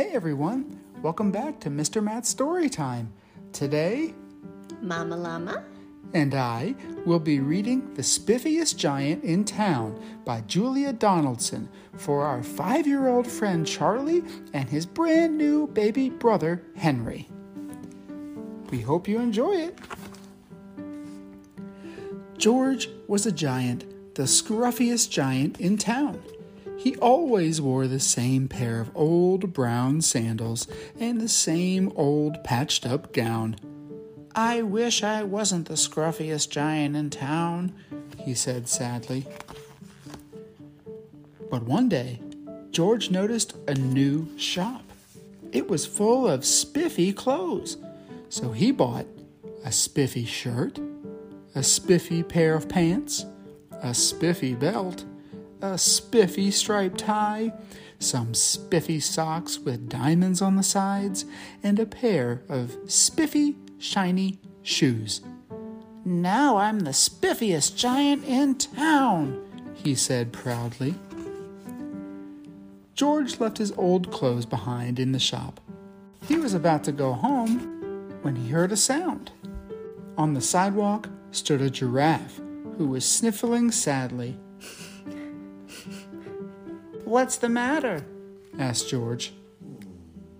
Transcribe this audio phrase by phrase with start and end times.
[0.00, 2.02] Hey everyone, welcome back to Mr.
[2.02, 3.12] Matt's Story Time.
[3.52, 4.14] Today,
[4.80, 5.62] Mama Llama?
[6.14, 11.68] and I will be reading The Spiffiest Giant in Town by Julia Donaldson
[11.98, 14.22] for our five year old friend Charlie
[14.54, 17.28] and his brand new baby brother Henry.
[18.70, 19.78] We hope you enjoy it.
[22.38, 23.84] George was a giant,
[24.14, 26.22] the scruffiest giant in town.
[26.80, 30.66] He always wore the same pair of old brown sandals
[30.98, 33.56] and the same old patched up gown.
[34.34, 37.74] I wish I wasn't the scruffiest giant in town,
[38.16, 39.26] he said sadly.
[41.50, 42.22] But one day,
[42.70, 44.82] George noticed a new shop.
[45.52, 47.76] It was full of spiffy clothes,
[48.30, 49.04] so he bought
[49.66, 50.78] a spiffy shirt,
[51.54, 53.26] a spiffy pair of pants,
[53.82, 55.04] a spiffy belt,
[55.62, 57.52] a spiffy striped tie,
[57.98, 61.24] some spiffy socks with diamonds on the sides,
[61.62, 65.20] and a pair of spiffy shiny shoes.
[66.04, 69.40] Now I'm the spiffiest giant in town,
[69.74, 70.94] he said proudly.
[72.94, 75.60] George left his old clothes behind in the shop.
[76.26, 77.58] He was about to go home
[78.22, 79.30] when he heard a sound.
[80.16, 82.40] On the sidewalk stood a giraffe
[82.76, 84.36] who was sniffling sadly.
[87.10, 88.06] What's the matter?
[88.56, 89.32] asked George.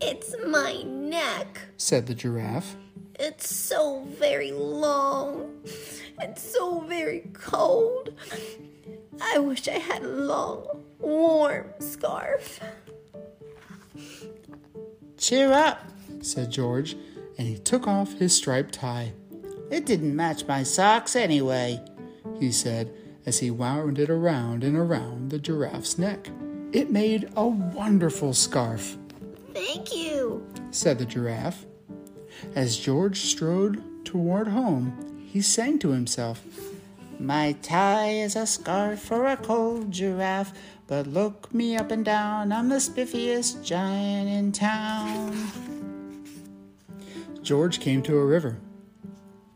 [0.00, 1.62] It's my neck.
[1.76, 2.76] Said the giraffe.
[3.18, 5.64] It's so very long.
[6.20, 8.14] It's so very cold.
[9.20, 12.60] I wish I had a long, warm scarf.
[15.18, 15.82] Cheer up,
[16.20, 16.94] said George,
[17.36, 19.12] and he took off his striped tie.
[19.72, 21.84] It didn't match my socks anyway,
[22.38, 22.94] he said
[23.26, 26.30] as he wound it around and around the giraffe's neck.
[26.72, 28.96] It made a wonderful scarf,
[29.52, 30.46] Thank you.
[30.70, 31.66] said the giraffe.
[32.54, 36.44] As George strode toward home, he sang to himself,
[37.18, 40.52] My tie is a scarf for a cold giraffe,
[40.86, 45.50] but look me up and down, I'm the spiffiest giant in town.
[47.42, 48.58] George came to a river.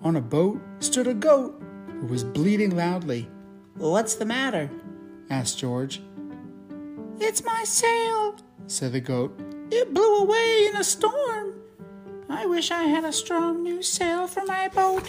[0.03, 1.63] On a boat stood a goat
[2.01, 3.29] who was bleating loudly.
[3.77, 4.69] What's the matter?
[5.31, 6.03] asked George.
[7.21, 8.37] It's my sail,
[8.67, 9.39] said the goat.
[9.71, 11.55] It blew away in a storm.
[12.29, 15.09] I wish I had a strong new sail for my boat.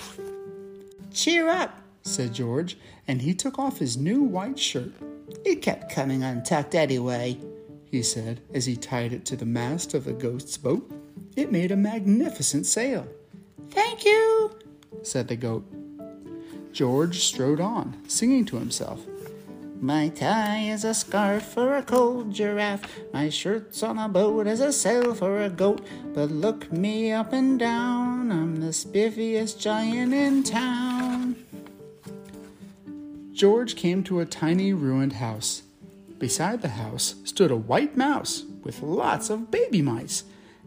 [1.14, 2.78] Cheer up, said George,
[3.08, 4.92] and he took off his new white shirt.
[5.44, 7.38] It kept coming untucked anyway,
[7.90, 10.90] he said as he tied it to the mast of the ghost's boat.
[11.36, 13.08] It made a magnificent sail.
[13.72, 14.52] Thank you,
[15.04, 15.66] said the goat.
[16.72, 19.06] George strode on, singing to himself.
[19.86, 23.02] My tie is a scarf for a cold giraffe.
[23.14, 25.86] My shirt's on a boat as a sail for a goat.
[26.12, 31.36] But look me up and down, I'm the spiffiest giant in town.
[33.32, 35.62] George came to a tiny ruined house.
[36.18, 40.24] Beside the house stood a white mouse with lots of baby mice.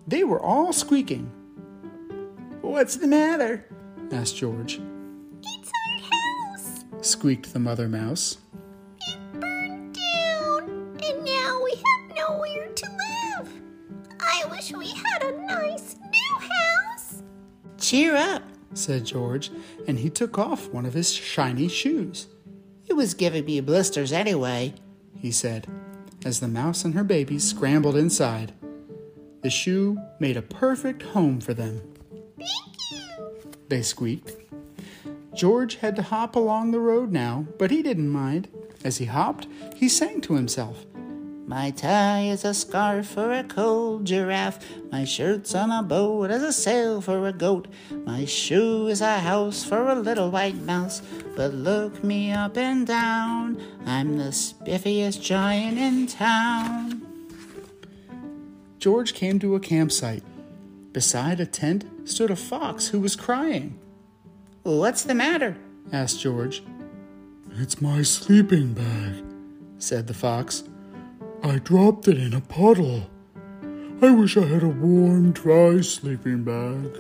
[0.07, 1.29] They were all squeaking.
[2.61, 3.67] What's the matter?
[4.13, 4.81] asked George.
[5.43, 6.85] It's our house.
[7.01, 8.39] Squeaked the mother mouse.
[14.39, 17.23] I wish we had a nice new house.
[17.79, 18.43] Cheer up,
[18.75, 19.51] said George,
[19.89, 22.29] and he took off one of his shiny shoes.
[22.87, 24.75] It was giving me blisters anyway,
[25.17, 25.67] he said,
[26.25, 28.53] as the mouse and her babies scrambled inside.
[29.43, 31.81] The shoe made a perfect home for them.
[32.37, 33.51] Thank you.
[33.69, 34.37] They squeaked.
[35.35, 38.49] George had to hop along the road now, but he didn't mind.
[38.85, 40.87] As he hopped, he sang to himself.
[41.49, 44.63] My tie is a scarf for a cold giraffe.
[44.93, 47.69] My shirt's on a boat as a sail for a goat.
[48.05, 51.01] My shoe is a house for a little white mouse.
[51.35, 57.01] But look me up and down, I'm the spiffiest giant in town.
[58.79, 60.25] George came to a campsite.
[60.93, 63.79] Beside a tent stood a fox who was crying.
[64.65, 65.57] What's the matter?
[65.95, 66.63] asked George.
[67.53, 69.25] It's my sleeping bag,
[69.79, 70.65] said the fox.
[71.43, 73.09] I dropped it in a puddle.
[74.03, 76.99] I wish I had a warm, dry sleeping bag.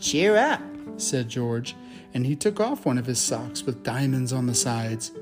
[0.00, 0.60] Cheer up,
[0.96, 1.74] said George,
[2.14, 5.12] and he took off one of his socks with diamonds on the sides.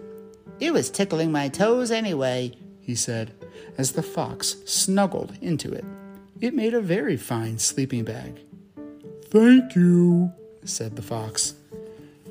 [0.61, 3.33] It was tickling my toes anyway, he said,
[3.79, 5.85] as the fox snuggled into it.
[6.41, 8.41] It made a very fine sleeping bag.
[9.27, 10.33] Thank you,
[10.65, 11.55] said the fox.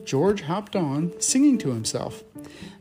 [0.05, 2.23] George hopped on, singing to himself.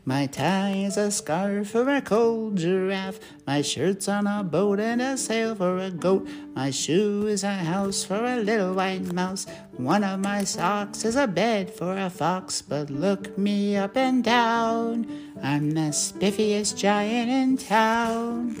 [0.05, 3.21] My tie is a scarf for a cold giraffe.
[3.47, 6.27] My shirt's on a boat and a sail for a goat.
[6.53, 9.45] My shoe is a house for a little white mouse.
[9.77, 12.61] One of my socks is a bed for a fox.
[12.61, 15.07] But look me up and down.
[15.41, 18.59] I'm the spiffiest giant in town.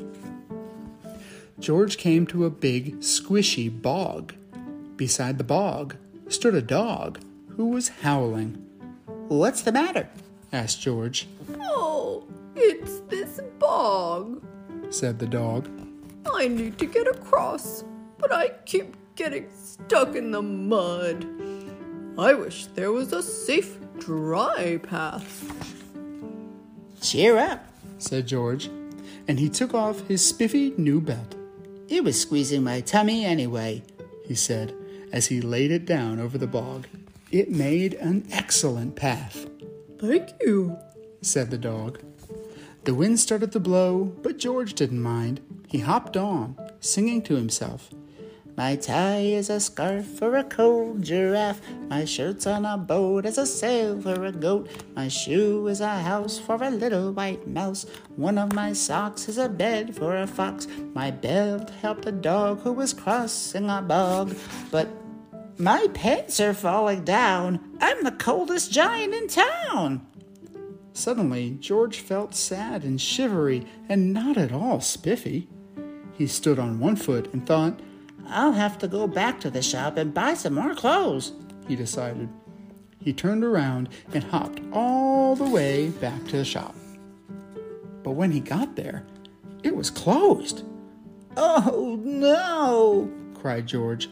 [1.59, 4.33] George came to a big, squishy bog.
[4.95, 5.97] Beside the bog
[6.29, 7.19] stood a dog
[7.57, 8.65] who was howling.
[9.27, 10.07] What's the matter?
[10.53, 11.27] Asked George.
[11.59, 14.41] Oh, it's this bog,
[14.89, 15.67] said the dog.
[16.33, 17.83] I need to get across,
[18.19, 21.25] but I keep getting stuck in the mud.
[22.17, 25.51] I wish there was a safe, dry path.
[27.01, 27.65] Cheer up,
[27.97, 28.69] said George,
[29.27, 31.35] and he took off his spiffy new belt.
[31.89, 33.83] It was squeezing my tummy anyway,
[34.25, 34.73] he said,
[35.11, 36.87] as he laid it down over the bog.
[37.31, 39.47] It made an excellent path.
[40.03, 40.77] Thank you,
[41.21, 42.03] said the dog.
[42.83, 45.39] The wind started to blow, but George didn't mind.
[45.69, 47.89] He hopped on, singing to himself.
[48.57, 51.61] My tie is a scarf for a cold giraffe.
[51.87, 54.69] My shirt's on a boat as a sail for a goat.
[54.93, 57.85] My shoe is a house for a little white mouse.
[58.17, 60.67] One of my socks is a bed for a fox.
[60.93, 64.35] My belt helped a dog who was crossing a bog.
[64.69, 64.89] But
[65.57, 67.77] my pants are falling down.
[67.79, 70.05] I'm the coldest giant in town.
[70.93, 75.47] Suddenly, George felt sad and shivery and not at all spiffy.
[76.13, 77.79] He stood on one foot and thought,
[78.27, 81.33] I'll have to go back to the shop and buy some more clothes,
[81.67, 82.29] he decided.
[82.99, 86.75] He turned around and hopped all the way back to the shop.
[88.03, 89.05] But when he got there,
[89.63, 90.63] it was closed.
[91.35, 93.11] Oh no!
[93.43, 94.07] Cried George.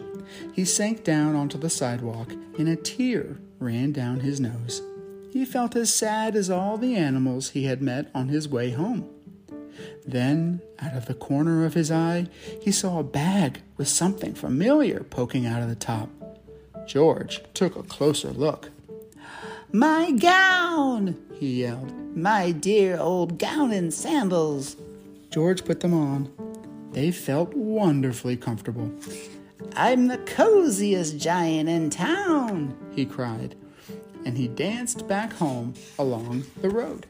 [0.51, 4.81] He sank down onto the sidewalk, and a tear ran down his nose.
[5.31, 9.07] He felt as sad as all the animals he had met on his way home.
[10.05, 12.27] Then, out of the corner of his eye,
[12.61, 16.09] he saw a bag with something familiar poking out of the top.
[16.85, 18.69] George took a closer look.
[19.71, 21.15] My gown!
[21.39, 22.17] he yelled.
[22.17, 24.75] My dear old gown and sandals!
[25.29, 26.50] George put them on
[26.91, 28.91] they felt wonderfully comfortable.
[29.75, 33.55] I'm the coziest giant in town, he cried,
[34.25, 37.05] and he danced back home along the road.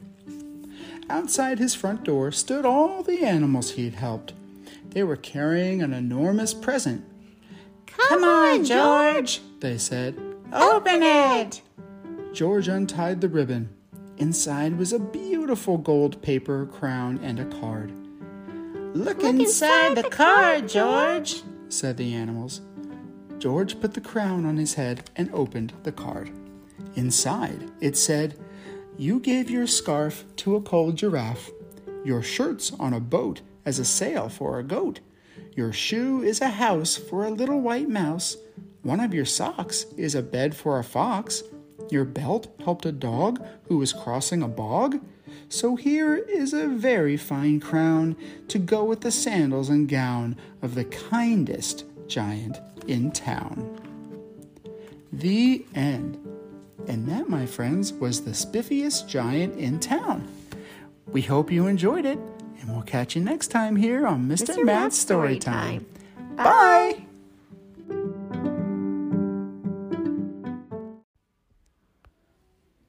[1.10, 4.34] Outside his front door stood all the animals he had helped.
[4.90, 7.04] They were carrying an enormous present.
[7.88, 10.18] Come, Come on, George, they said.
[10.54, 11.62] Open it!
[12.34, 13.70] George untied the ribbon.
[14.18, 17.92] Inside was a beautiful gold paper crown and a card.
[18.94, 22.60] Look, Look inside, inside the, the car, George, said the animals.
[23.40, 26.30] George put the crown on his head and opened the card.
[26.96, 28.38] Inside, it said,
[28.98, 31.50] You gave your scarf to a cold giraffe,
[32.04, 35.00] your shirt's on a boat as a sail for a goat,
[35.56, 38.36] your shoe is a house for a little white mouse,
[38.82, 41.44] one of your socks is a bed for a fox,
[41.90, 45.00] your belt helped a dog who was crossing a bog,
[45.50, 48.16] so here is a very fine crown
[48.48, 53.80] to go with the sandals and gown of the kindest giant in town.
[55.12, 56.18] The end.
[56.88, 60.28] And that, my friends, was the spiffiest giant in town.
[61.08, 62.18] We hope you enjoyed it,
[62.60, 64.56] and we'll catch you next time here on Mr.
[64.56, 64.66] Mr.
[64.66, 65.86] Matt's Story Time.
[66.36, 66.44] Bye.
[66.44, 67.06] Bye.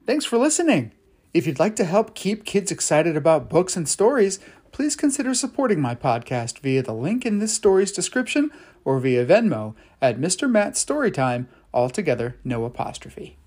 [0.05, 0.91] Thanks for listening.
[1.33, 4.39] If you'd like to help keep kids excited about books and stories,
[4.71, 8.51] please consider supporting my podcast via the link in this story's description
[8.85, 10.47] or via Venmo at Mr.
[10.47, 13.37] Matt Storytime, altogether no apostrophe.